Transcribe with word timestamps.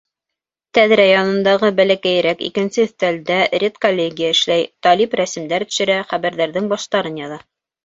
Тәҙрә 0.77 1.03
янындағы 1.07 1.69
бәләкәйерәк 1.79 2.41
икенсе 2.47 2.87
өҫтәлдә 2.87 3.37
редколлегия 3.65 4.33
эшләй: 4.39 4.65
Талип 4.89 5.17
рәсемдәр 5.23 5.69
төшөрә, 5.71 6.01
хәбәрҙәрҙең 6.17 6.75
баштарын 6.75 7.25
яҙа. 7.25 7.41